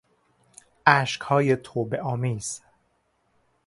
[0.85, 2.61] اشکهای توبهآمیز